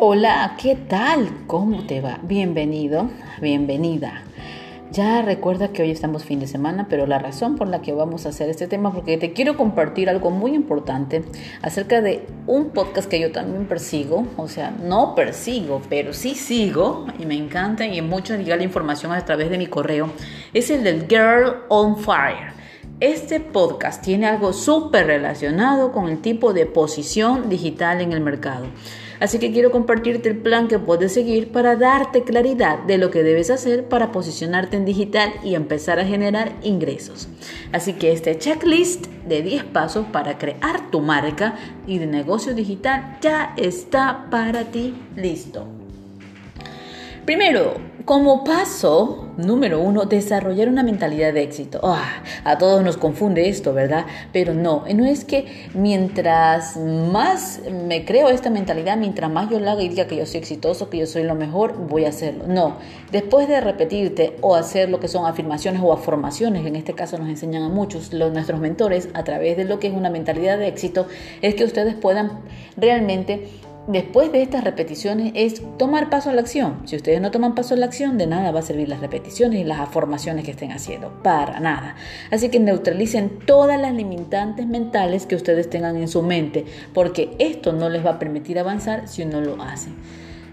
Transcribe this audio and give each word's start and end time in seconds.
Hola, 0.00 0.54
¿qué 0.62 0.76
tal? 0.76 1.28
¿Cómo 1.48 1.84
te 1.84 2.00
va? 2.00 2.20
Bienvenido, 2.22 3.10
bienvenida. 3.42 4.22
Ya 4.92 5.22
recuerda 5.22 5.72
que 5.72 5.82
hoy 5.82 5.90
estamos 5.90 6.24
fin 6.24 6.38
de 6.38 6.46
semana, 6.46 6.86
pero 6.88 7.08
la 7.08 7.18
razón 7.18 7.56
por 7.56 7.66
la 7.66 7.82
que 7.82 7.92
vamos 7.92 8.24
a 8.24 8.28
hacer 8.28 8.48
este 8.48 8.68
tema, 8.68 8.92
porque 8.92 9.18
te 9.18 9.32
quiero 9.32 9.56
compartir 9.56 10.08
algo 10.08 10.30
muy 10.30 10.54
importante 10.54 11.24
acerca 11.62 12.00
de 12.00 12.24
un 12.46 12.70
podcast 12.70 13.10
que 13.10 13.18
yo 13.18 13.32
también 13.32 13.66
persigo, 13.66 14.24
o 14.36 14.46
sea, 14.46 14.70
no 14.70 15.16
persigo, 15.16 15.82
pero 15.88 16.12
sí 16.12 16.36
sigo 16.36 17.06
y 17.18 17.26
me 17.26 17.34
encanta 17.34 17.84
y 17.84 17.98
en 17.98 18.08
mucho 18.08 18.36
llega 18.36 18.54
la 18.54 18.62
información 18.62 19.10
a 19.10 19.24
través 19.24 19.50
de 19.50 19.58
mi 19.58 19.66
correo, 19.66 20.12
es 20.54 20.70
el 20.70 20.84
del 20.84 21.08
Girl 21.08 21.64
on 21.70 21.96
Fire. 21.96 22.52
Este 23.00 23.40
podcast 23.40 24.00
tiene 24.00 24.28
algo 24.28 24.52
súper 24.52 25.08
relacionado 25.08 25.90
con 25.90 26.08
el 26.08 26.20
tipo 26.20 26.52
de 26.52 26.66
posición 26.66 27.48
digital 27.48 28.00
en 28.00 28.12
el 28.12 28.20
mercado. 28.20 28.66
Así 29.20 29.38
que 29.38 29.52
quiero 29.52 29.70
compartirte 29.70 30.28
el 30.28 30.36
plan 30.36 30.68
que 30.68 30.78
puedes 30.78 31.12
seguir 31.12 31.50
para 31.50 31.76
darte 31.76 32.24
claridad 32.24 32.78
de 32.80 32.98
lo 32.98 33.10
que 33.10 33.22
debes 33.22 33.50
hacer 33.50 33.88
para 33.88 34.12
posicionarte 34.12 34.76
en 34.76 34.84
digital 34.84 35.32
y 35.42 35.54
empezar 35.54 35.98
a 35.98 36.04
generar 36.04 36.52
ingresos. 36.62 37.28
Así 37.72 37.94
que 37.94 38.12
este 38.12 38.38
checklist 38.38 39.06
de 39.26 39.42
10 39.42 39.64
pasos 39.64 40.06
para 40.12 40.38
crear 40.38 40.90
tu 40.90 41.00
marca 41.00 41.56
y 41.86 41.98
de 41.98 42.06
negocio 42.06 42.54
digital 42.54 43.18
ya 43.20 43.54
está 43.56 44.26
para 44.30 44.64
ti 44.64 44.94
listo. 45.16 45.66
Primero, 47.24 47.74
como 48.08 48.42
paso 48.42 49.26
número 49.36 49.82
uno, 49.82 50.06
desarrollar 50.06 50.70
una 50.70 50.82
mentalidad 50.82 51.34
de 51.34 51.42
éxito. 51.42 51.78
Ah, 51.82 52.22
a 52.42 52.56
todos 52.56 52.82
nos 52.82 52.96
confunde 52.96 53.50
esto, 53.50 53.74
¿verdad? 53.74 54.06
Pero 54.32 54.54
no, 54.54 54.84
no 54.94 55.04
es 55.04 55.26
que 55.26 55.68
mientras 55.74 56.78
más 56.78 57.60
me 57.86 58.06
creo 58.06 58.30
esta 58.30 58.48
mentalidad, 58.48 58.96
mientras 58.96 59.30
más 59.30 59.50
yo 59.50 59.60
la 59.60 59.72
haga 59.72 59.82
y 59.82 59.90
diga 59.90 60.06
que 60.06 60.16
yo 60.16 60.24
soy 60.24 60.40
exitoso, 60.40 60.88
que 60.88 60.96
yo 60.96 61.06
soy 61.06 61.24
lo 61.24 61.34
mejor, 61.34 61.76
voy 61.76 62.06
a 62.06 62.08
hacerlo. 62.08 62.44
No, 62.46 62.78
después 63.12 63.46
de 63.46 63.60
repetirte 63.60 64.38
o 64.40 64.54
hacer 64.54 64.88
lo 64.88 65.00
que 65.00 65.08
son 65.08 65.26
afirmaciones 65.26 65.82
o 65.84 65.92
afirmaciones, 65.92 66.64
en 66.64 66.76
este 66.76 66.94
caso 66.94 67.18
nos 67.18 67.28
enseñan 67.28 67.62
a 67.62 67.68
muchos 67.68 68.14
los, 68.14 68.32
nuestros 68.32 68.58
mentores 68.58 69.10
a 69.12 69.22
través 69.22 69.58
de 69.58 69.66
lo 69.66 69.80
que 69.80 69.88
es 69.88 69.92
una 69.92 70.08
mentalidad 70.08 70.56
de 70.56 70.68
éxito, 70.68 71.08
es 71.42 71.54
que 71.56 71.64
ustedes 71.64 71.94
puedan 71.94 72.40
realmente 72.78 73.48
después 73.88 74.30
de 74.30 74.42
estas 74.42 74.62
repeticiones 74.62 75.32
es 75.34 75.62
tomar 75.78 76.10
paso 76.10 76.30
a 76.30 76.34
la 76.34 76.42
acción. 76.42 76.82
Si 76.84 76.94
ustedes 76.94 77.20
no 77.20 77.30
toman 77.30 77.54
paso 77.54 77.74
a 77.74 77.76
la 77.78 77.86
acción, 77.86 78.18
de 78.18 78.26
nada 78.26 78.52
va 78.52 78.60
a 78.60 78.62
servir 78.62 78.88
las 78.88 79.00
repeticiones 79.00 79.60
y 79.60 79.64
las 79.64 79.88
formaciones 79.88 80.44
que 80.44 80.52
estén 80.52 80.70
haciendo. 80.70 81.22
Para 81.22 81.58
nada. 81.58 81.96
Así 82.30 82.50
que 82.50 82.60
neutralicen 82.60 83.40
todas 83.40 83.80
las 83.80 83.94
limitantes 83.94 84.66
mentales 84.66 85.26
que 85.26 85.34
ustedes 85.34 85.68
tengan 85.68 85.96
en 85.96 86.08
su 86.08 86.22
mente, 86.22 86.66
porque 86.92 87.34
esto 87.38 87.72
no 87.72 87.88
les 87.88 88.04
va 88.04 88.10
a 88.10 88.18
permitir 88.18 88.58
avanzar 88.58 89.08
si 89.08 89.24
no 89.24 89.40
lo 89.40 89.60
hacen. 89.62 89.94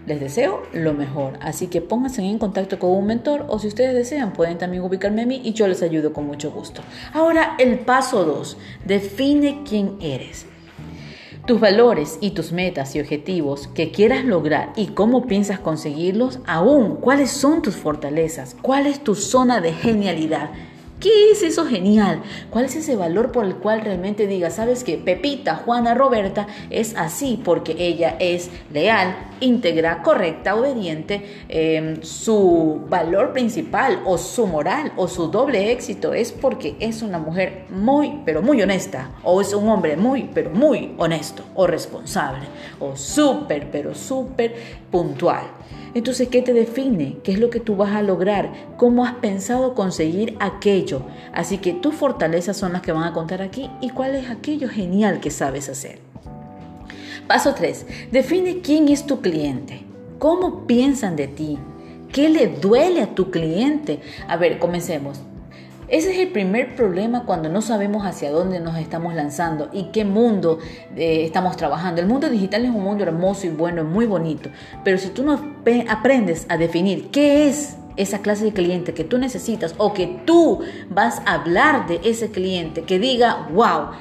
Les 0.07 0.19
deseo 0.19 0.61
lo 0.71 0.93
mejor, 0.93 1.39
así 1.41 1.65
que 1.65 1.81
pónganse 1.81 2.21
en 2.21 2.37
contacto 2.37 2.77
con 2.77 2.91
un 2.91 3.07
mentor 3.07 3.45
o 3.49 3.57
si 3.57 3.67
ustedes 3.67 3.95
desean 3.95 4.33
pueden 4.33 4.59
también 4.59 4.83
ubicarme 4.83 5.23
a 5.23 5.25
mí 5.25 5.41
y 5.43 5.53
yo 5.53 5.67
les 5.67 5.81
ayudo 5.81 6.13
con 6.13 6.27
mucho 6.27 6.51
gusto. 6.51 6.81
Ahora 7.11 7.55
el 7.57 7.79
paso 7.79 8.23
2, 8.23 8.55
define 8.85 9.63
quién 9.67 9.97
eres. 9.99 10.45
Tus 11.45 11.59
valores 11.59 12.17
y 12.21 12.31
tus 12.31 12.51
metas 12.51 12.95
y 12.95 12.99
objetivos 12.99 13.67
que 13.67 13.91
quieras 13.91 14.25
lograr 14.25 14.73
y 14.75 14.87
cómo 14.87 15.27
piensas 15.27 15.59
conseguirlos, 15.59 16.39
aún 16.47 16.95
cuáles 16.95 17.29
son 17.29 17.61
tus 17.61 17.75
fortalezas, 17.75 18.55
cuál 18.61 18.87
es 18.87 19.03
tu 19.03 19.13
zona 19.13 19.61
de 19.61 19.71
genialidad 19.73 20.49
¿Qué 20.99 21.31
es 21.31 21.43
eso 21.43 21.65
genial? 21.65 22.23
¿Cuál 22.49 22.65
es 22.65 22.75
ese 22.75 22.95
valor 22.95 23.31
por 23.31 23.45
el 23.45 23.55
cual 23.55 23.81
realmente 23.81 24.27
diga, 24.27 24.49
sabes 24.49 24.83
que 24.83 24.97
Pepita, 24.97 25.55
Juana, 25.55 25.93
Roberta 25.93 26.47
es 26.69 26.95
así 26.95 27.39
porque 27.43 27.75
ella 27.77 28.15
es 28.19 28.49
leal, 28.71 29.15
íntegra, 29.39 30.01
correcta, 30.01 30.55
obediente? 30.55 31.45
Em, 31.49 32.01
su 32.01 32.81
valor 32.89 33.33
principal 33.33 34.01
o 34.05 34.17
su 34.17 34.47
moral 34.47 34.93
o 34.97 35.07
su 35.07 35.27
doble 35.27 35.71
éxito 35.71 36.13
es 36.13 36.31
porque 36.31 36.75
es 36.79 37.01
una 37.01 37.19
mujer 37.19 37.65
muy, 37.69 38.21
pero 38.25 38.41
muy 38.41 38.61
honesta 38.61 39.11
o 39.23 39.41
es 39.41 39.53
un 39.53 39.67
hombre 39.69 39.97
muy, 39.97 40.29
pero 40.33 40.49
muy 40.49 40.93
honesto 40.97 41.43
o 41.55 41.67
responsable 41.67 42.45
o 42.79 42.95
súper, 42.95 43.69
pero 43.71 43.93
súper 43.93 44.55
puntual. 44.91 45.45
Entonces, 45.93 46.27
¿qué 46.27 46.41
te 46.41 46.51
define? 46.51 47.19
¿Qué 47.23 47.31
es 47.31 47.39
lo 47.39 47.49
que 47.49 47.61
tú 47.61 47.77
vas 47.77 47.95
a 47.95 48.01
lograr? 48.01 48.51
¿Cómo 48.75 49.05
has 49.05 49.13
pensado 49.15 49.75
conseguir 49.75 50.35
aquello? 50.41 51.03
Así 51.33 51.57
que 51.57 51.73
tus 51.73 51.95
fortalezas 51.95 52.57
son 52.57 52.73
las 52.73 52.81
que 52.81 52.91
van 52.91 53.03
a 53.03 53.13
contar 53.13 53.41
aquí 53.41 53.69
y 53.79 53.91
cuál 53.91 54.15
es 54.15 54.29
aquello 54.29 54.67
genial 54.67 55.21
que 55.21 55.31
sabes 55.31 55.69
hacer. 55.69 55.99
Paso 57.27 57.55
3. 57.55 57.85
Define 58.11 58.59
quién 58.61 58.87
es 58.89 59.05
tu 59.05 59.21
cliente. 59.21 59.81
¿Cómo 60.19 60.67
piensan 60.67 61.15
de 61.15 61.27
ti? 61.27 61.57
¿Qué 62.11 62.29
le 62.29 62.47
duele 62.47 63.01
a 63.01 63.15
tu 63.15 63.31
cliente? 63.31 63.99
A 64.27 64.37
ver, 64.37 64.59
comencemos. 64.59 65.19
Ese 65.87 66.11
es 66.11 66.19
el 66.19 66.29
primer 66.29 66.75
problema 66.75 67.25
cuando 67.25 67.49
no 67.49 67.61
sabemos 67.61 68.05
hacia 68.05 68.31
dónde 68.31 68.59
nos 68.59 68.77
estamos 68.77 69.13
lanzando 69.13 69.69
y 69.71 69.91
qué 69.91 70.03
mundo 70.03 70.59
eh, 70.95 71.23
estamos 71.25 71.57
trabajando. 71.57 72.01
El 72.01 72.07
mundo 72.07 72.29
digital 72.29 72.65
es 72.65 72.71
un 72.71 72.83
mundo 72.83 73.03
hermoso 73.03 73.45
y 73.45 73.51
bueno, 73.51 73.83
muy 73.83 74.07
bonito, 74.07 74.49
pero 74.83 74.97
si 74.97 75.09
tú 75.09 75.23
no 75.23 75.39
aprendes 75.87 76.47
a 76.49 76.57
definir 76.57 77.11
qué 77.11 77.47
es 77.47 77.77
esa 77.97 78.19
clase 78.19 78.45
de 78.45 78.53
cliente 78.53 78.95
que 78.95 79.03
tú 79.03 79.19
necesitas 79.19 79.75
o 79.77 79.93
que 79.93 80.21
tú 80.25 80.61
vas 80.89 81.21
a 81.25 81.35
hablar 81.35 81.87
de 81.87 82.01
ese 82.03 82.31
cliente, 82.31 82.81
que 82.81 82.97
diga, 82.97 83.47
wow, 83.53 83.91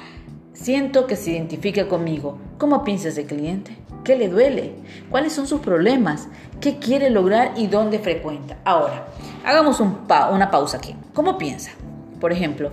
siento 0.54 1.06
que 1.06 1.16
se 1.16 1.32
identifica 1.32 1.88
conmigo. 1.88 2.38
¿Cómo 2.58 2.84
piensa 2.84 3.08
ese 3.08 3.26
cliente? 3.26 3.76
¿Qué 4.04 4.16
le 4.16 4.28
duele? 4.28 4.74
¿Cuáles 5.10 5.32
son 5.32 5.46
sus 5.46 5.60
problemas? 5.60 6.28
¿Qué 6.60 6.78
quiere 6.78 7.10
lograr 7.10 7.52
y 7.56 7.66
dónde 7.66 7.98
frecuenta? 7.98 8.56
Ahora, 8.64 9.06
hagamos 9.44 9.80
una 9.80 10.50
pausa 10.50 10.78
aquí. 10.78 10.96
¿Cómo 11.12 11.36
piensa? 11.36 11.72
Por 12.20 12.32
ejemplo, 12.32 12.72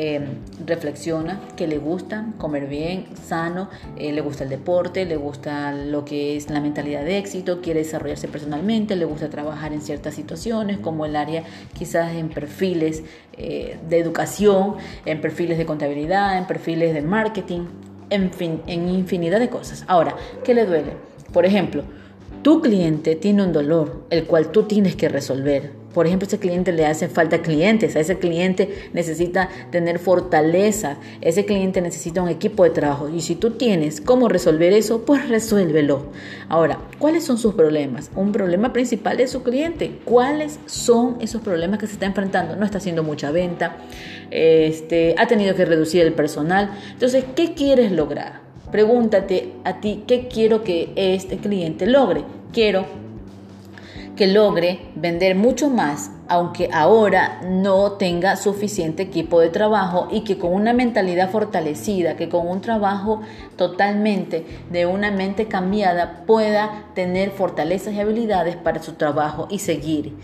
em, 0.00 0.26
reflexiona 0.64 1.40
que 1.56 1.66
le 1.66 1.78
gusta 1.78 2.26
comer 2.38 2.68
bien, 2.68 3.06
sano, 3.26 3.68
eh, 3.96 4.12
le 4.12 4.20
gusta 4.20 4.44
el 4.44 4.50
deporte, 4.50 5.04
le 5.04 5.16
gusta 5.16 5.72
lo 5.72 6.04
que 6.04 6.36
es 6.36 6.50
la 6.50 6.60
mentalidad 6.60 7.04
de 7.04 7.18
éxito, 7.18 7.60
quiere 7.60 7.80
desarrollarse 7.80 8.28
personalmente, 8.28 8.94
le 8.94 9.06
gusta 9.06 9.28
trabajar 9.28 9.72
en 9.72 9.80
ciertas 9.80 10.14
situaciones, 10.14 10.78
como 10.78 11.04
el 11.04 11.16
área 11.16 11.42
quizás 11.76 12.14
en 12.14 12.28
perfiles 12.28 13.02
eh, 13.32 13.76
de 13.88 13.98
educación, 13.98 14.76
en 15.04 15.20
perfiles 15.20 15.58
de 15.58 15.66
contabilidad, 15.66 16.38
en 16.38 16.46
perfiles 16.46 16.94
de 16.94 17.02
marketing, 17.02 17.62
en 18.10 18.32
fin, 18.32 18.62
en 18.68 18.88
infinidad 18.88 19.40
de 19.40 19.48
cosas. 19.48 19.84
Ahora, 19.88 20.14
¿qué 20.44 20.54
le 20.54 20.64
duele? 20.64 20.92
Por 21.32 21.44
ejemplo, 21.44 21.82
tu 22.42 22.60
cliente 22.60 23.16
tiene 23.16 23.42
un 23.42 23.52
dolor, 23.52 24.04
el 24.10 24.24
cual 24.24 24.52
tú 24.52 24.64
tienes 24.64 24.96
que 24.96 25.08
resolver. 25.08 25.78
Por 25.94 26.06
ejemplo, 26.06 26.26
a 26.26 26.28
ese 26.28 26.38
cliente 26.38 26.70
le 26.70 26.86
hacen 26.86 27.10
falta 27.10 27.42
clientes, 27.42 27.96
a 27.96 28.00
ese 28.00 28.18
cliente 28.18 28.90
necesita 28.92 29.48
tener 29.70 29.98
fortaleza, 29.98 30.98
ese 31.22 31.44
cliente 31.44 31.80
necesita 31.80 32.22
un 32.22 32.28
equipo 32.28 32.62
de 32.64 32.70
trabajo. 32.70 33.08
Y 33.08 33.20
si 33.20 33.34
tú 33.34 33.52
tienes 33.52 34.00
cómo 34.00 34.28
resolver 34.28 34.72
eso, 34.72 35.04
pues 35.04 35.28
resuélvelo. 35.28 36.06
Ahora, 36.48 36.78
¿cuáles 36.98 37.24
son 37.24 37.38
sus 37.38 37.54
problemas? 37.54 38.10
Un 38.14 38.32
problema 38.32 38.72
principal 38.72 39.18
es 39.20 39.30
su 39.30 39.42
cliente. 39.42 39.98
¿Cuáles 40.04 40.60
son 40.66 41.16
esos 41.20 41.40
problemas 41.42 41.80
que 41.80 41.86
se 41.86 41.94
está 41.94 42.06
enfrentando? 42.06 42.54
No 42.54 42.64
está 42.64 42.78
haciendo 42.78 43.02
mucha 43.02 43.30
venta, 43.30 43.78
este, 44.30 45.14
ha 45.18 45.26
tenido 45.26 45.56
que 45.56 45.64
reducir 45.64 46.02
el 46.02 46.12
personal. 46.12 46.70
Entonces, 46.92 47.24
¿qué 47.34 47.54
quieres 47.54 47.90
lograr? 47.92 48.47
Pregúntate 48.70 49.54
a 49.64 49.80
ti, 49.80 50.04
¿qué 50.06 50.28
quiero 50.28 50.62
que 50.62 50.92
este 50.94 51.38
cliente 51.38 51.86
logre? 51.86 52.24
Quiero 52.52 52.84
que 54.14 54.26
logre 54.26 54.80
vender 54.96 55.36
mucho 55.36 55.70
más, 55.70 56.10
aunque 56.28 56.68
ahora 56.72 57.40
no 57.48 57.92
tenga 57.92 58.36
suficiente 58.36 59.04
equipo 59.04 59.40
de 59.40 59.48
trabajo 59.48 60.08
y 60.10 60.22
que 60.22 60.38
con 60.38 60.52
una 60.52 60.72
mentalidad 60.72 61.30
fortalecida, 61.30 62.16
que 62.16 62.28
con 62.28 62.46
un 62.46 62.60
trabajo 62.60 63.22
totalmente 63.56 64.44
de 64.70 64.86
una 64.86 65.12
mente 65.12 65.46
cambiada 65.46 66.24
pueda 66.26 66.86
tener 66.94 67.30
fortalezas 67.30 67.94
y 67.94 68.00
habilidades 68.00 68.56
para 68.56 68.82
su 68.82 68.94
trabajo 68.94 69.46
y 69.50 69.60
seguir. 69.60 70.14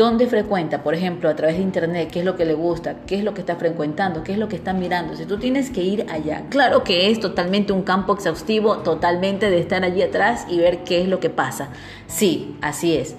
¿Dónde 0.00 0.26
frecuenta? 0.28 0.82
Por 0.82 0.94
ejemplo, 0.94 1.28
a 1.28 1.36
través 1.36 1.58
de 1.58 1.62
internet, 1.62 2.08
qué 2.10 2.20
es 2.20 2.24
lo 2.24 2.34
que 2.34 2.46
le 2.46 2.54
gusta, 2.54 3.02
qué 3.06 3.16
es 3.16 3.22
lo 3.22 3.34
que 3.34 3.42
está 3.42 3.56
frecuentando, 3.56 4.24
qué 4.24 4.32
es 4.32 4.38
lo 4.38 4.48
que 4.48 4.56
está 4.56 4.72
mirando. 4.72 5.14
Si 5.14 5.26
tú 5.26 5.36
tienes 5.36 5.68
que 5.68 5.82
ir 5.82 6.06
allá, 6.08 6.44
claro 6.48 6.84
que 6.84 7.10
es 7.10 7.20
totalmente 7.20 7.74
un 7.74 7.82
campo 7.82 8.14
exhaustivo, 8.14 8.78
totalmente 8.78 9.50
de 9.50 9.60
estar 9.60 9.84
allí 9.84 10.00
atrás 10.00 10.46
y 10.48 10.56
ver 10.56 10.84
qué 10.84 11.02
es 11.02 11.08
lo 11.08 11.20
que 11.20 11.28
pasa. 11.28 11.68
Sí, 12.06 12.56
así 12.62 12.96
es. 12.96 13.14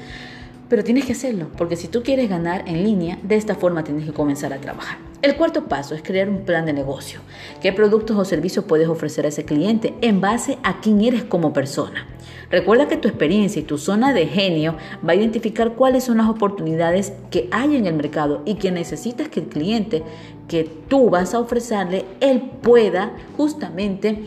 Pero 0.69 0.83
tienes 0.83 1.05
que 1.05 1.11
hacerlo, 1.11 1.49
porque 1.55 1.75
si 1.75 1.87
tú 1.87 2.01
quieres 2.01 2.27
ganar 2.27 2.63
en 2.67 2.83
línea, 2.83 3.19
de 3.21 3.35
esta 3.35 3.53
forma 3.53 3.83
tienes 3.83 4.03
que 4.03 4.13
comenzar 4.13 4.51
a 4.51 4.57
trabajar. 4.57 5.10
El 5.21 5.35
cuarto 5.35 5.65
paso 5.65 5.93
es 5.93 6.01
crear 6.01 6.29
un 6.29 6.45
plan 6.45 6.65
de 6.65 6.73
negocio. 6.73 7.19
¿Qué 7.61 7.71
productos 7.71 8.17
o 8.17 8.25
servicios 8.25 8.65
puedes 8.65 8.87
ofrecer 8.87 9.25
a 9.25 9.29
ese 9.29 9.45
cliente 9.45 9.93
en 10.01 10.19
base 10.19 10.57
a 10.63 10.81
quién 10.81 10.99
eres 11.01 11.23
como 11.23 11.53
persona? 11.53 12.07
Recuerda 12.49 12.87
que 12.87 12.97
tu 12.97 13.07
experiencia 13.07 13.61
y 13.61 13.65
tu 13.65 13.77
zona 13.77 14.13
de 14.13 14.25
genio 14.25 14.77
va 15.07 15.11
a 15.11 15.15
identificar 15.15 15.73
cuáles 15.73 16.05
son 16.05 16.17
las 16.17 16.27
oportunidades 16.27 17.13
que 17.29 17.47
hay 17.51 17.75
en 17.75 17.85
el 17.85 17.93
mercado 17.93 18.41
y 18.45 18.55
que 18.55 18.71
necesitas 18.71 19.29
que 19.29 19.41
el 19.41 19.45
cliente 19.45 20.01
que 20.47 20.63
tú 20.87 21.11
vas 21.11 21.35
a 21.35 21.39
ofrecerle, 21.39 22.03
él 22.19 22.41
pueda 22.63 23.15
justamente 23.37 24.23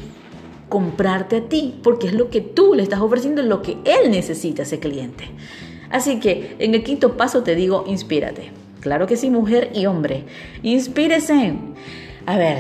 comprarte 0.69 1.39
a 1.39 1.49
ti, 1.49 1.81
porque 1.83 2.07
es 2.07 2.15
lo 2.15 2.31
que 2.31 2.41
tú 2.41 2.73
le 2.73 2.85
estás 2.85 3.01
ofreciendo, 3.01 3.43
lo 3.43 3.63
que 3.63 3.79
él 3.85 4.13
necesita, 4.13 4.63
ese 4.63 4.79
cliente. 4.79 5.25
Así 5.91 6.21
que 6.21 6.55
en 6.61 6.73
el 6.73 6.85
quinto 6.85 7.17
paso 7.17 7.43
te 7.43 7.57
digo, 7.57 7.85
inspírate. 7.89 8.64
Claro 8.85 9.07
que 9.07 9.17
sí, 9.17 9.31
mujer 9.31 9.71
y 9.73 9.87
hombre. 9.87 10.25
Inspírese. 10.63 11.55
A 12.27 12.37
ver, 12.37 12.59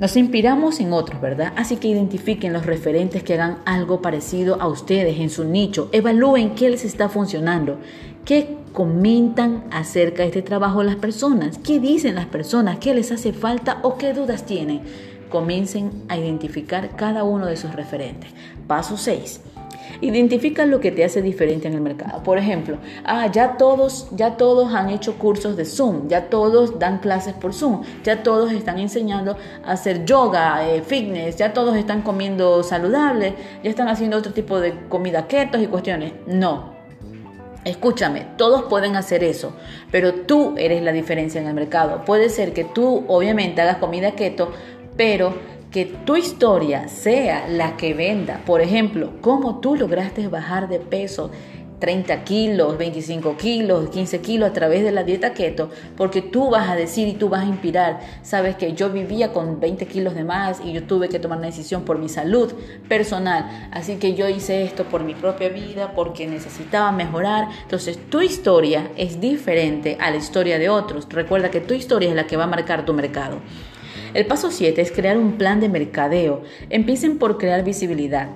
nos 0.00 0.16
inspiramos 0.16 0.80
en 0.80 0.94
otros, 0.94 1.20
¿verdad? 1.20 1.52
Así 1.54 1.76
que 1.76 1.88
identifiquen 1.88 2.54
los 2.54 2.64
referentes 2.64 3.22
que 3.22 3.34
hagan 3.34 3.58
algo 3.66 4.00
parecido 4.00 4.58
a 4.58 4.68
ustedes 4.68 5.20
en 5.20 5.28
su 5.28 5.44
nicho. 5.44 5.90
Evalúen 5.92 6.54
qué 6.54 6.70
les 6.70 6.86
está 6.86 7.10
funcionando. 7.10 7.78
¿Qué 8.24 8.56
comentan 8.72 9.64
acerca 9.70 10.22
de 10.22 10.28
este 10.28 10.40
trabajo 10.40 10.82
las 10.82 10.96
personas? 10.96 11.58
¿Qué 11.58 11.78
dicen 11.78 12.14
las 12.14 12.26
personas? 12.26 12.78
¿Qué 12.78 12.94
les 12.94 13.12
hace 13.12 13.34
falta 13.34 13.80
o 13.82 13.98
qué 13.98 14.14
dudas 14.14 14.46
tienen? 14.46 14.80
Comiencen 15.28 15.90
a 16.08 16.16
identificar 16.16 16.96
cada 16.96 17.24
uno 17.24 17.46
de 17.46 17.56
sus 17.56 17.74
referentes. 17.74 18.30
Paso 18.66 18.96
6 18.96 19.40
Identifica 20.00 20.66
lo 20.66 20.80
que 20.80 20.92
te 20.92 21.04
hace 21.04 21.22
diferente 21.22 21.68
en 21.68 21.74
el 21.74 21.80
mercado. 21.80 22.22
Por 22.22 22.38
ejemplo, 22.38 22.78
ah, 23.04 23.26
ya 23.28 23.56
todos, 23.56 24.08
ya 24.12 24.36
todos 24.36 24.74
han 24.74 24.90
hecho 24.90 25.18
cursos 25.18 25.56
de 25.56 25.64
Zoom, 25.64 26.08
ya 26.08 26.28
todos 26.28 26.78
dan 26.78 26.98
clases 26.98 27.34
por 27.34 27.54
Zoom, 27.54 27.82
ya 28.04 28.22
todos 28.22 28.52
están 28.52 28.78
enseñando 28.78 29.36
a 29.64 29.72
hacer 29.72 30.04
yoga, 30.04 30.68
eh, 30.68 30.82
fitness, 30.82 31.36
ya 31.36 31.52
todos 31.52 31.76
están 31.76 32.02
comiendo 32.02 32.62
saludable, 32.62 33.34
ya 33.62 33.70
están 33.70 33.88
haciendo 33.88 34.18
otro 34.18 34.32
tipo 34.32 34.60
de 34.60 34.74
comida 34.88 35.26
keto 35.26 35.58
y 35.58 35.66
cuestiones. 35.66 36.12
No, 36.26 36.76
Escúchame, 37.66 38.24
todos 38.36 38.62
pueden 38.70 38.94
hacer 38.94 39.24
eso, 39.24 39.52
pero 39.90 40.14
tú 40.14 40.54
eres 40.56 40.84
la 40.84 40.92
diferencia 40.92 41.40
en 41.40 41.48
el 41.48 41.54
mercado. 41.54 42.04
Puede 42.04 42.28
ser 42.28 42.52
que 42.52 42.62
tú 42.62 43.04
obviamente 43.08 43.60
hagas 43.60 43.78
comida 43.78 44.12
keto, 44.12 44.52
pero 44.96 45.34
que 45.70 45.84
tu 45.84 46.16
historia 46.16 46.88
sea 46.88 47.48
la 47.48 47.76
que 47.76 47.94
venda. 47.94 48.40
Por 48.46 48.60
ejemplo, 48.60 49.12
cómo 49.20 49.60
tú 49.60 49.76
lograste 49.76 50.28
bajar 50.28 50.68
de 50.68 50.78
peso 50.78 51.30
30 51.78 52.24
kilos, 52.24 52.78
25 52.78 53.36
kilos, 53.36 53.90
15 53.90 54.20
kilos 54.20 54.48
a 54.48 54.52
través 54.52 54.82
de 54.82 54.92
la 54.92 55.04
dieta 55.04 55.34
keto, 55.34 55.70
porque 55.96 56.22
tú 56.22 56.50
vas 56.50 56.68
a 56.68 56.74
decir 56.74 57.06
y 57.08 57.12
tú 57.12 57.28
vas 57.28 57.42
a 57.42 57.46
inspirar. 57.46 58.00
Sabes 58.22 58.56
que 58.56 58.72
yo 58.72 58.90
vivía 58.90 59.32
con 59.32 59.60
20 59.60 59.86
kilos 59.86 60.14
de 60.14 60.24
más 60.24 60.60
y 60.64 60.72
yo 60.72 60.84
tuve 60.84 61.08
que 61.08 61.18
tomar 61.18 61.38
una 61.38 61.48
decisión 61.48 61.84
por 61.84 61.98
mi 61.98 62.08
salud 62.08 62.52
personal. 62.88 63.68
Así 63.72 63.96
que 63.96 64.14
yo 64.14 64.28
hice 64.28 64.64
esto 64.64 64.84
por 64.84 65.04
mi 65.04 65.14
propia 65.14 65.48
vida, 65.48 65.92
porque 65.94 66.26
necesitaba 66.26 66.92
mejorar. 66.92 67.48
Entonces 67.62 67.98
tu 68.08 68.22
historia 68.22 68.90
es 68.96 69.20
diferente 69.20 69.98
a 70.00 70.10
la 70.10 70.16
historia 70.16 70.58
de 70.58 70.68
otros. 70.68 71.06
Recuerda 71.10 71.50
que 71.50 71.60
tu 71.60 71.74
historia 71.74 72.08
es 72.08 72.14
la 72.14 72.26
que 72.26 72.36
va 72.36 72.44
a 72.44 72.48
marcar 72.48 72.84
tu 72.84 72.94
mercado. 72.94 73.40
El 74.16 74.24
paso 74.24 74.50
7 74.50 74.80
es 74.80 74.92
crear 74.92 75.18
un 75.18 75.32
plan 75.32 75.60
de 75.60 75.68
mercadeo. 75.68 76.40
Empiecen 76.70 77.18
por 77.18 77.36
crear 77.36 77.62
visibilidad. 77.64 78.30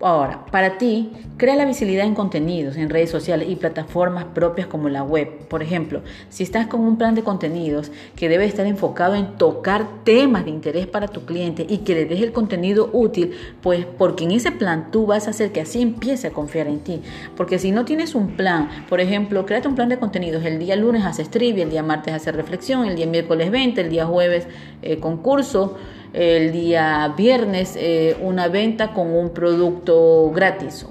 Ahora, 0.00 0.46
para 0.52 0.78
ti, 0.78 1.10
crea 1.38 1.56
la 1.56 1.64
visibilidad 1.64 2.06
en 2.06 2.14
contenidos, 2.14 2.76
en 2.76 2.88
redes 2.88 3.10
sociales 3.10 3.48
y 3.50 3.56
plataformas 3.56 4.26
propias 4.26 4.68
como 4.68 4.88
la 4.88 5.02
web. 5.02 5.28
Por 5.48 5.60
ejemplo, 5.60 6.02
si 6.28 6.44
estás 6.44 6.68
con 6.68 6.82
un 6.82 6.98
plan 6.98 7.16
de 7.16 7.24
contenidos 7.24 7.90
que 8.14 8.28
debe 8.28 8.44
estar 8.44 8.64
enfocado 8.66 9.16
en 9.16 9.36
tocar 9.38 10.04
temas 10.04 10.44
de 10.44 10.50
interés 10.50 10.86
para 10.86 11.08
tu 11.08 11.22
cliente 11.24 11.66
y 11.68 11.78
que 11.78 11.96
le 11.96 12.04
des 12.04 12.22
el 12.22 12.30
contenido 12.30 12.90
útil, 12.92 13.32
pues 13.60 13.86
porque 13.86 14.22
en 14.22 14.30
ese 14.30 14.52
plan 14.52 14.92
tú 14.92 15.04
vas 15.04 15.26
a 15.26 15.30
hacer 15.30 15.50
que 15.50 15.62
así 15.62 15.82
empiece 15.82 16.28
a 16.28 16.30
confiar 16.30 16.68
en 16.68 16.78
ti. 16.78 17.02
Porque 17.36 17.58
si 17.58 17.72
no 17.72 17.84
tienes 17.84 18.14
un 18.14 18.36
plan, 18.36 18.68
por 18.88 19.00
ejemplo, 19.00 19.46
créate 19.46 19.66
un 19.66 19.74
plan 19.74 19.88
de 19.88 19.98
contenidos. 19.98 20.44
El 20.44 20.60
día 20.60 20.76
lunes 20.76 21.04
haces 21.04 21.28
trivia, 21.28 21.64
el 21.64 21.70
día 21.70 21.82
martes 21.82 22.14
haces 22.14 22.36
reflexión, 22.36 22.86
el 22.86 22.94
día 22.94 23.06
miércoles 23.06 23.50
20, 23.50 23.80
el 23.80 23.90
día 23.90 24.06
jueves 24.06 24.46
eh, 24.82 24.98
concurso 25.00 25.76
el 26.12 26.52
día 26.52 27.14
viernes 27.16 27.74
eh, 27.76 28.16
una 28.20 28.48
venta 28.48 28.92
con 28.92 29.12
un 29.14 29.30
producto 29.30 30.30
gratis. 30.34 30.86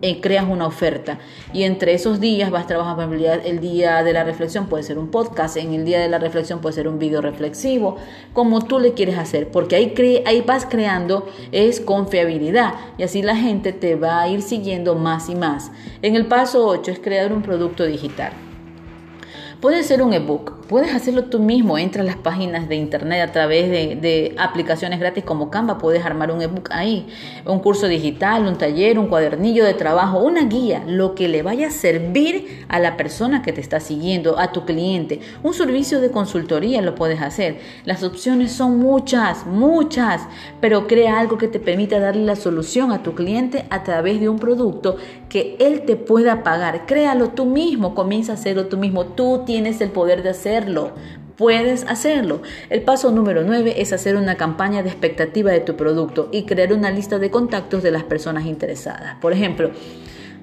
Eh, 0.00 0.20
creas 0.20 0.48
una 0.48 0.64
oferta. 0.64 1.18
Y 1.52 1.64
entre 1.64 1.92
esos 1.92 2.20
días 2.20 2.52
vas 2.52 2.68
trabajando 2.68 3.02
el 3.02 3.58
día 3.58 4.04
de 4.04 4.12
la 4.12 4.22
reflexión 4.22 4.66
puede 4.66 4.84
ser 4.84 4.96
un 4.96 5.10
podcast 5.10 5.56
en 5.56 5.74
el 5.74 5.84
día 5.84 5.98
de 5.98 6.08
la 6.08 6.20
reflexión 6.20 6.60
puede 6.60 6.74
ser 6.74 6.86
un 6.86 7.00
video 7.00 7.20
reflexivo 7.20 7.96
como 8.32 8.64
tú 8.64 8.78
le 8.78 8.92
quieres 8.92 9.18
hacer 9.18 9.50
porque 9.50 9.74
ahí, 9.74 10.22
ahí 10.24 10.42
vas 10.42 10.66
creando 10.66 11.26
es 11.50 11.80
confiabilidad 11.80 12.74
y 12.96 13.02
así 13.02 13.22
la 13.22 13.34
gente 13.34 13.72
te 13.72 13.96
va 13.96 14.20
a 14.20 14.28
ir 14.28 14.42
siguiendo 14.42 14.94
más 14.94 15.28
y 15.28 15.34
más. 15.34 15.72
En 16.00 16.14
el 16.14 16.26
paso 16.26 16.64
8 16.64 16.92
es 16.92 17.00
crear 17.00 17.32
un 17.32 17.42
producto 17.42 17.84
digital. 17.84 18.32
Puede 19.60 19.82
ser 19.82 20.02
un 20.02 20.12
ebook, 20.12 20.57
puedes 20.68 20.94
hacerlo 20.94 21.24
tú 21.24 21.38
mismo, 21.40 21.78
entra 21.78 22.02
a 22.02 22.04
las 22.04 22.16
páginas 22.16 22.68
de 22.68 22.76
internet 22.76 23.28
a 23.28 23.32
través 23.32 23.70
de, 23.70 24.34
aplicaciones 24.38 25.00
gratis 25.00 25.24
como 25.24 25.50
Canva, 25.50 25.78
puedes 25.78 26.04
armar 26.04 26.30
un 26.30 26.42
ebook 26.42 26.68
ahí, 26.70 27.06
un 27.46 27.60
curso 27.60 27.88
digital, 27.88 28.46
un 28.46 28.56
taller, 28.56 28.98
un 28.98 29.08
cuadernillo 29.08 29.64
de 29.64 29.74
trabajo, 29.74 30.18
una 30.18 30.44
guía, 30.44 30.84
lo 30.86 31.14
que 31.14 31.28
le 31.28 31.42
vaya 31.42 31.68
a 31.68 31.70
servir 31.70 32.66
a 32.68 32.78
la 32.78 32.96
persona 32.96 33.42
que 33.42 33.52
te 33.52 33.60
está 33.60 33.80
siguiendo, 33.80 34.38
a 34.38 34.52
tu 34.52 34.64
cliente. 34.64 35.20
Un 35.42 35.54
servicio 35.54 36.00
de 36.00 36.10
consultoría 36.10 36.82
lo 36.82 36.94
puedes 36.94 37.22
hacer. 37.22 37.60
Las 37.84 38.02
opciones 38.02 38.52
son 38.52 38.78
muchas, 38.78 39.46
muchas, 39.46 40.22
pero 40.60 40.86
crea 40.86 41.18
algo 41.18 41.38
que 41.38 41.48
te 41.48 41.60
permita 41.60 41.98
darle 41.98 42.24
la 42.24 42.36
solución 42.36 42.92
a 42.92 43.02
tu 43.02 43.14
cliente 43.14 43.64
a 43.70 43.82
través 43.82 44.20
de 44.20 44.28
un 44.28 44.38
producto 44.38 44.96
que 45.28 45.56
él 45.60 45.82
te 45.82 45.96
pueda 45.96 46.42
pagar. 46.42 46.86
Créalo 46.86 47.30
tú 47.30 47.46
mismo, 47.46 47.94
comienza 47.94 48.32
a 48.32 48.34
hacerlo 48.34 48.66
tú 48.66 48.76
mismo. 48.76 49.06
Tú 49.06 49.42
tienes 49.46 49.80
el 49.80 49.90
poder 49.90 50.22
de 50.22 50.30
Puedes 51.36 51.84
hacerlo. 51.84 52.42
El 52.68 52.82
paso 52.82 53.12
número 53.12 53.44
9 53.44 53.80
es 53.80 53.92
hacer 53.92 54.16
una 54.16 54.36
campaña 54.36 54.82
de 54.82 54.88
expectativa 54.88 55.52
de 55.52 55.60
tu 55.60 55.76
producto 55.76 56.28
y 56.32 56.46
crear 56.46 56.72
una 56.72 56.90
lista 56.90 57.20
de 57.20 57.30
contactos 57.30 57.84
de 57.84 57.92
las 57.92 58.02
personas 58.02 58.44
interesadas. 58.44 59.16
Por 59.20 59.32
ejemplo, 59.32 59.70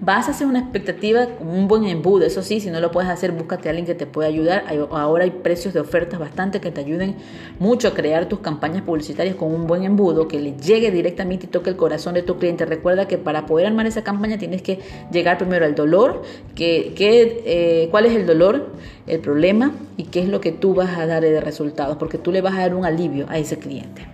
Vas 0.01 0.27
a 0.27 0.31
hacer 0.31 0.45
una 0.45 0.59
expectativa 0.59 1.25
con 1.25 1.47
un 1.47 1.69
buen 1.69 1.85
embudo, 1.85 2.25
eso 2.25 2.41
sí, 2.41 2.59
si 2.59 2.69
no 2.69 2.81
lo 2.81 2.91
puedes 2.91 3.09
hacer, 3.09 3.31
búscate 3.31 3.69
a 3.69 3.71
alguien 3.71 3.85
que 3.85 3.95
te 3.95 4.05
pueda 4.05 4.27
ayudar. 4.27 4.65
ahora 4.91 5.23
hay 5.23 5.31
precios 5.31 5.73
de 5.73 5.79
ofertas 5.79 6.19
bastante 6.19 6.59
que 6.59 6.69
te 6.69 6.81
ayuden 6.81 7.15
mucho 7.59 7.87
a 7.87 7.93
crear 7.93 8.27
tus 8.27 8.39
campañas 8.39 8.81
publicitarias 8.81 9.35
con 9.35 9.53
un 9.53 9.67
buen 9.67 9.83
embudo 9.83 10.27
que 10.27 10.41
le 10.41 10.57
llegue 10.57 10.91
directamente 10.91 11.45
y 11.45 11.49
toque 11.49 11.69
el 11.69 11.77
corazón 11.77 12.13
de 12.13 12.23
tu 12.23 12.37
cliente. 12.37 12.65
Recuerda 12.65 13.07
que 13.07 13.17
para 13.17 13.45
poder 13.45 13.67
armar 13.67 13.85
esa 13.87 14.03
campaña 14.03 14.37
tienes 14.37 14.61
que 14.61 14.79
llegar 15.11 15.37
primero 15.37 15.65
al 15.65 15.75
dolor, 15.75 16.23
que, 16.55 16.93
eh, 16.97 17.87
cuál 17.89 18.05
es 18.05 18.15
el 18.15 18.25
dolor, 18.25 18.71
el 19.07 19.21
problema 19.21 19.71
y 19.95 20.03
qué 20.03 20.19
es 20.19 20.27
lo 20.27 20.41
que 20.41 20.51
tú 20.51 20.73
vas 20.73 20.97
a 20.97 21.05
dar 21.05 21.23
de 21.23 21.39
resultados, 21.39 21.95
porque 21.95 22.17
tú 22.17 22.33
le 22.33 22.41
vas 22.41 22.55
a 22.55 22.59
dar 22.59 22.75
un 22.75 22.85
alivio 22.85 23.27
a 23.29 23.37
ese 23.37 23.57
cliente. 23.57 24.05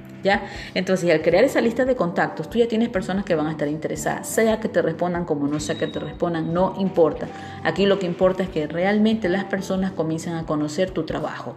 Entonces, 0.73 1.09
al 1.11 1.21
crear 1.21 1.43
esa 1.43 1.61
lista 1.61 1.85
de 1.85 1.95
contactos, 1.95 2.49
tú 2.49 2.59
ya 2.59 2.67
tienes 2.67 2.89
personas 2.89 3.25
que 3.25 3.35
van 3.35 3.47
a 3.47 3.51
estar 3.51 3.67
interesadas, 3.67 4.27
sea 4.27 4.59
que 4.59 4.69
te 4.69 4.81
respondan 4.81 5.25
como 5.25 5.47
no 5.47 5.59
sea 5.59 5.75
que 5.75 5.87
te 5.87 5.99
respondan, 5.99 6.53
no 6.53 6.75
importa. 6.79 7.27
Aquí 7.63 7.85
lo 7.85 7.99
que 7.99 8.05
importa 8.05 8.43
es 8.43 8.49
que 8.49 8.67
realmente 8.67 9.29
las 9.29 9.45
personas 9.45 9.91
comiencen 9.91 10.35
a 10.35 10.45
conocer 10.45 10.91
tu 10.91 11.03
trabajo. 11.03 11.55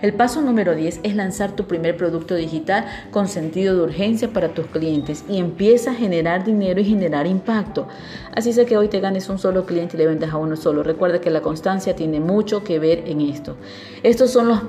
El 0.00 0.14
paso 0.14 0.40
número 0.42 0.76
10 0.76 1.00
es 1.02 1.16
lanzar 1.16 1.56
tu 1.56 1.64
primer 1.64 1.96
producto 1.96 2.36
digital 2.36 2.86
con 3.10 3.26
sentido 3.26 3.74
de 3.74 3.82
urgencia 3.82 4.32
para 4.32 4.54
tus 4.54 4.66
clientes 4.66 5.24
y 5.28 5.38
empieza 5.38 5.90
a 5.90 5.94
generar 5.94 6.44
dinero 6.44 6.80
y 6.80 6.84
generar 6.84 7.26
impacto. 7.26 7.88
Así 8.32 8.52
sea 8.52 8.64
que 8.64 8.76
hoy 8.76 8.86
te 8.86 9.00
ganes 9.00 9.28
un 9.28 9.40
solo 9.40 9.66
cliente 9.66 9.96
y 9.96 9.98
le 9.98 10.06
vendas 10.06 10.32
a 10.32 10.36
uno 10.36 10.54
solo. 10.54 10.84
Recuerda 10.84 11.20
que 11.20 11.30
la 11.30 11.40
constancia 11.40 11.96
tiene 11.96 12.20
mucho 12.20 12.62
que 12.62 12.78
ver 12.78 13.02
en 13.06 13.22
esto. 13.22 13.56
Estos 14.04 14.30
son 14.30 14.46
los, 14.46 14.60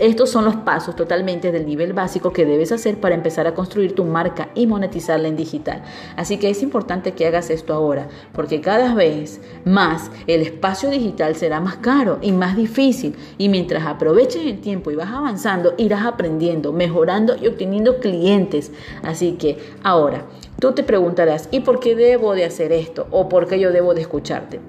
estos 0.00 0.28
son 0.28 0.44
los 0.44 0.56
pasos 0.56 0.94
totalmente 0.94 1.50
del 1.50 1.64
nivel 1.64 1.94
básico 1.94 2.34
que 2.34 2.44
debes 2.44 2.70
hacer 2.70 3.00
para 3.00 3.14
empezar 3.14 3.46
a 3.46 3.54
construir 3.54 3.94
tu 3.94 4.04
marca 4.04 4.50
y 4.54 4.66
monetizarla 4.66 5.28
en 5.28 5.36
digital. 5.36 5.82
Así 6.16 6.36
que 6.36 6.50
es 6.50 6.62
importante 6.62 7.12
que 7.12 7.26
hagas 7.26 7.48
esto 7.48 7.72
ahora, 7.72 8.08
porque 8.34 8.60
cada 8.60 8.92
vez 8.92 9.40
más 9.64 10.10
el 10.26 10.42
espacio 10.42 10.90
digital 10.90 11.36
será 11.36 11.58
más 11.60 11.76
caro 11.76 12.18
y 12.20 12.32
más 12.32 12.54
difícil. 12.54 13.16
Y 13.38 13.48
mientras 13.48 13.86
aproveches 13.86 14.44
el 14.44 14.60
tiempo, 14.60 14.73
y 14.90 14.94
vas 14.94 15.10
avanzando, 15.10 15.74
irás 15.76 16.06
aprendiendo, 16.06 16.72
mejorando 16.72 17.36
y 17.36 17.46
obteniendo 17.46 17.98
clientes. 17.98 18.72
Así 19.02 19.32
que 19.32 19.58
ahora, 19.82 20.26
tú 20.58 20.72
te 20.72 20.82
preguntarás, 20.82 21.48
¿y 21.50 21.60
por 21.60 21.80
qué 21.80 21.94
debo 21.94 22.34
de 22.34 22.44
hacer 22.44 22.72
esto? 22.72 23.06
¿O 23.10 23.28
por 23.28 23.46
qué 23.46 23.58
yo 23.58 23.72
debo 23.72 23.94
de 23.94 24.02
escucharte? 24.02 24.60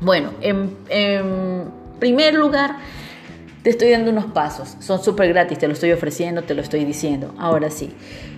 Bueno, 0.00 0.30
en, 0.40 0.70
primer 1.98 2.34
lugar, 2.34 2.76
te 3.62 3.70
estoy 3.70 3.90
dando 3.90 4.10
unos 4.10 4.26
pasos, 4.26 4.76
son 4.80 5.02
súper 5.02 5.28
gratis, 5.28 5.58
te 5.58 5.66
lo 5.66 5.72
estoy 5.72 5.92
ofreciendo, 5.92 6.42
te 6.42 6.54
lo 6.54 6.60
estoy 6.60 6.84
diciendo. 6.84 7.34
Ahora 7.38 7.70
sí, 7.70 7.94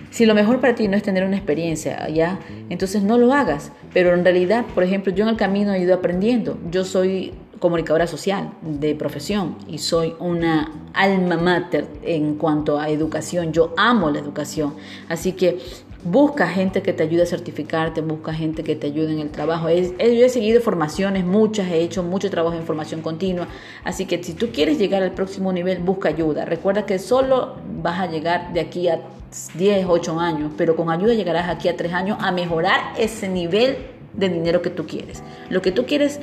si 0.09 0.25
lo 0.25 0.33
mejor 0.33 0.61
para 0.61 0.75
ti 0.75 0.87
no 0.87 0.95
es 0.95 1.03
tener 1.03 1.25
una 1.25 1.35
experiencia, 1.35 2.07
¿ya? 2.09 2.39
Entonces 2.69 3.03
no 3.03 3.17
lo 3.17 3.33
hagas. 3.33 3.71
Pero 3.93 4.13
en 4.13 4.23
realidad, 4.23 4.65
por 4.73 4.83
ejemplo, 4.83 5.11
yo 5.11 5.23
en 5.23 5.29
el 5.29 5.37
camino 5.37 5.73
he 5.73 5.79
ido 5.79 5.95
aprendiendo. 5.95 6.57
Yo 6.71 6.85
soy 6.85 7.33
comunicadora 7.59 8.07
social 8.07 8.51
de 8.61 8.95
profesión 8.95 9.55
y 9.67 9.79
soy 9.79 10.15
una 10.19 10.71
alma 10.93 11.37
mater 11.37 11.87
en 12.03 12.35
cuanto 12.35 12.79
a 12.79 12.89
educación. 12.89 13.53
Yo 13.53 13.73
amo 13.77 14.09
la 14.09 14.19
educación. 14.19 14.75
Así 15.09 15.33
que 15.33 15.59
Busca 16.03 16.47
gente 16.47 16.83
que 16.83 16.93
te 16.93 17.03
ayude 17.03 17.23
a 17.23 17.25
certificarte, 17.25 18.01
busca 18.01 18.31
gente 18.31 18.63
que 18.63 18.75
te 18.75 18.87
ayude 18.87 19.11
en 19.13 19.19
el 19.19 19.29
trabajo. 19.29 19.67
yo 19.69 19.75
he 19.99 20.29
seguido 20.29 20.61
formaciones, 20.61 21.25
muchas, 21.25 21.67
he 21.69 21.81
hecho 21.81 22.03
mucho 22.03 22.29
trabajo 22.29 22.55
en 22.55 22.63
formación 22.63 23.01
continua. 23.01 23.47
Así 23.83 24.05
que 24.05 24.23
si 24.23 24.33
tú 24.33 24.49
quieres 24.53 24.77
llegar 24.77 25.01
al 25.01 25.11
próximo 25.11 25.51
nivel, 25.51 25.79
busca 25.79 26.09
ayuda. 26.09 26.45
Recuerda 26.45 26.85
que 26.85 26.99
solo 26.99 27.55
vas 27.81 27.99
a 27.99 28.05
llegar 28.05 28.53
de 28.53 28.59
aquí 28.59 28.87
a 28.87 29.01
10, 29.55 29.87
8 29.89 30.19
años, 30.19 30.51
pero 30.55 30.75
con 30.75 30.91
ayuda 30.91 31.13
llegarás 31.13 31.49
aquí 31.49 31.67
a 31.67 31.75
3 31.75 31.91
años 31.91 32.17
a 32.21 32.31
mejorar 32.31 32.93
ese 32.97 33.27
nivel 33.27 33.77
de 34.13 34.29
dinero 34.29 34.61
que 34.61 34.69
tú 34.69 34.85
quieres. 34.85 35.23
Lo 35.49 35.61
que 35.61 35.71
tú 35.71 35.85
quieres 35.85 36.19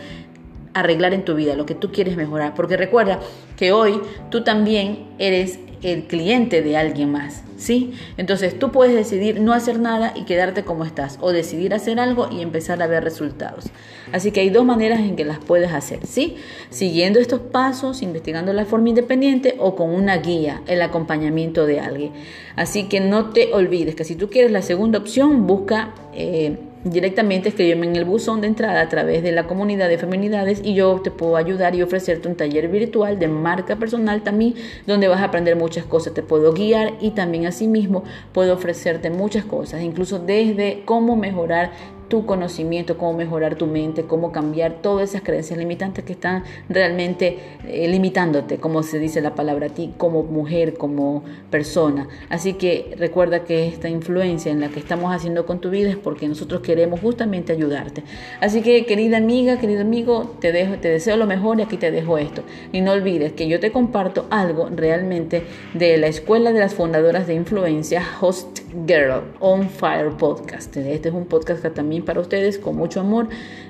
arreglar 0.74 1.14
en 1.14 1.24
tu 1.24 1.34
vida, 1.34 1.54
lo 1.54 1.66
que 1.66 1.74
tú 1.74 1.90
quieres 1.90 2.16
mejorar. 2.16 2.54
Porque 2.54 2.76
recuerda 2.76 3.20
que 3.56 3.72
hoy 3.72 4.00
tú 4.30 4.44
también 4.44 5.06
eres 5.18 5.58
el 5.84 6.04
cliente 6.04 6.62
de 6.62 6.78
alguien 6.78 7.12
más, 7.12 7.42
¿sí? 7.58 7.92
Entonces 8.16 8.58
tú 8.58 8.72
puedes 8.72 8.94
decidir 8.94 9.40
no 9.40 9.52
hacer 9.52 9.78
nada 9.78 10.14
y 10.16 10.24
quedarte 10.24 10.64
como 10.64 10.84
estás 10.84 11.18
o 11.20 11.30
decidir 11.30 11.74
hacer 11.74 12.00
algo 12.00 12.28
y 12.32 12.40
empezar 12.40 12.82
a 12.82 12.86
ver 12.86 13.04
resultados. 13.04 13.66
Así 14.10 14.32
que 14.32 14.40
hay 14.40 14.48
dos 14.48 14.64
maneras 14.64 15.00
en 15.00 15.14
que 15.14 15.26
las 15.26 15.38
puedes 15.38 15.72
hacer, 15.72 16.06
¿sí? 16.06 16.36
Siguiendo 16.70 17.20
estos 17.20 17.40
pasos, 17.40 18.00
investigando 18.00 18.52
la 18.54 18.64
forma 18.64 18.88
independiente 18.88 19.56
o 19.58 19.76
con 19.76 19.90
una 19.90 20.16
guía, 20.16 20.62
el 20.66 20.80
acompañamiento 20.80 21.66
de 21.66 21.80
alguien. 21.80 22.12
Así 22.56 22.84
que 22.84 23.00
no 23.00 23.30
te 23.30 23.52
olvides 23.52 23.94
que 23.94 24.04
si 24.04 24.16
tú 24.16 24.30
quieres 24.30 24.50
la 24.50 24.62
segunda 24.62 24.98
opción, 24.98 25.46
busca... 25.46 25.94
Eh, 26.14 26.56
directamente 26.84 27.48
escríbeme 27.48 27.86
en 27.86 27.96
el 27.96 28.04
buzón 28.04 28.40
de 28.42 28.46
entrada 28.46 28.80
a 28.80 28.88
través 28.88 29.22
de 29.22 29.32
la 29.32 29.46
comunidad 29.46 29.88
de 29.88 29.98
feminidades 29.98 30.60
y 30.62 30.74
yo 30.74 31.00
te 31.02 31.10
puedo 31.10 31.36
ayudar 31.36 31.74
y 31.74 31.82
ofrecerte 31.82 32.28
un 32.28 32.36
taller 32.36 32.68
virtual 32.68 33.18
de 33.18 33.26
marca 33.26 33.76
personal 33.76 34.22
también 34.22 34.54
donde 34.86 35.08
vas 35.08 35.20
a 35.20 35.24
aprender 35.24 35.56
muchas 35.56 35.84
cosas, 35.86 36.14
te 36.14 36.22
puedo 36.22 36.52
guiar 36.52 36.94
y 37.00 37.10
también 37.12 37.46
asimismo 37.46 38.04
puedo 38.32 38.54
ofrecerte 38.54 39.10
muchas 39.10 39.44
cosas, 39.44 39.82
incluso 39.82 40.18
desde 40.18 40.82
cómo 40.84 41.16
mejorar 41.16 41.72
tu 42.08 42.26
conocimiento, 42.26 42.98
cómo 42.98 43.14
mejorar 43.14 43.56
tu 43.56 43.66
mente, 43.66 44.04
cómo 44.04 44.32
cambiar 44.32 44.82
todas 44.82 45.10
esas 45.10 45.22
creencias 45.22 45.58
limitantes 45.58 46.04
que 46.04 46.12
están 46.12 46.44
realmente 46.68 47.38
eh, 47.66 47.88
limitándote, 47.88 48.58
como 48.58 48.82
se 48.82 48.98
dice 48.98 49.20
la 49.20 49.34
palabra 49.34 49.66
a 49.66 49.70
ti, 49.70 49.92
como 49.96 50.22
mujer, 50.22 50.74
como 50.74 51.22
persona. 51.50 52.08
Así 52.28 52.54
que 52.54 52.94
recuerda 52.98 53.44
que 53.44 53.68
esta 53.68 53.88
influencia 53.88 54.52
en 54.52 54.60
la 54.60 54.68
que 54.68 54.80
estamos 54.80 55.14
haciendo 55.14 55.46
con 55.46 55.60
tu 55.60 55.70
vida 55.70 55.90
es 55.90 55.96
porque 55.96 56.28
nosotros 56.28 56.60
queremos 56.60 57.00
justamente 57.00 57.52
ayudarte. 57.52 58.02
Así 58.40 58.62
que 58.62 58.86
querida 58.86 59.16
amiga, 59.16 59.58
querido 59.58 59.82
amigo, 59.82 60.34
te, 60.40 60.52
dejo, 60.52 60.74
te 60.76 60.88
deseo 60.88 61.16
lo 61.16 61.26
mejor 61.26 61.60
y 61.60 61.62
aquí 61.62 61.76
te 61.76 61.90
dejo 61.90 62.18
esto. 62.18 62.42
Y 62.72 62.80
no 62.80 62.92
olvides 62.92 63.32
que 63.32 63.48
yo 63.48 63.60
te 63.60 63.72
comparto 63.72 64.26
algo 64.30 64.68
realmente 64.68 65.42
de 65.74 65.96
la 65.96 66.06
Escuela 66.06 66.52
de 66.52 66.60
las 66.60 66.74
Fundadoras 66.74 67.26
de 67.26 67.34
Influencia, 67.34 68.02
Host 68.20 68.63
Girl 68.86 69.22
On 69.40 69.68
Fire 69.68 70.10
Podcast. 70.10 70.76
Este 70.76 71.08
es 71.08 71.14
un 71.14 71.26
podcast 71.26 71.64
también 71.74 72.04
para 72.04 72.20
ustedes 72.20 72.58
con 72.58 72.76
mucho 72.76 73.00
amor, 73.00 73.28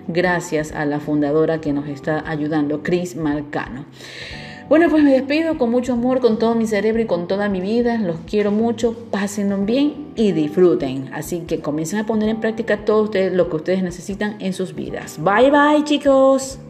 gracias 0.09 0.73
a 0.73 0.85
la 0.87 1.01
fundadora 1.01 1.61
que 1.61 1.73
nos 1.73 1.89
está 1.89 2.29
ayudando, 2.29 2.83
Cris 2.83 3.17
Marcano. 3.17 3.85
Bueno, 4.69 4.89
pues 4.89 5.05
me 5.05 5.13
despido 5.13 5.59
con 5.59 5.71
mucho 5.71 5.93
amor, 5.93 6.21
con 6.21 6.39
todo 6.39 6.55
mi 6.55 6.67
cerebro 6.67 7.03
y 7.03 7.07
con 7.07 7.29
toda 7.29 7.51
mi 7.51 7.61
vida. 7.61 7.99
Los 7.99 8.17
quiero 8.27 8.51
mucho, 8.51 8.95
pasen 9.11 9.67
bien 9.67 10.13
y 10.17 10.33
disfruten. 10.33 11.11
Así 11.13 11.41
que 11.41 11.61
comiencen 11.61 11.99
a 11.99 12.07
poner 12.07 12.31
en 12.31 12.41
práctica 12.41 12.85
todo 12.85 13.03
ustedes, 13.03 13.33
lo 13.35 13.51
que 13.51 13.57
ustedes 13.57 13.83
necesitan 13.83 14.37
en 14.41 14.55
sus 14.55 14.75
vidas. 14.75 15.19
Bye 15.23 15.51
bye 15.51 15.85
chicos. 15.85 16.64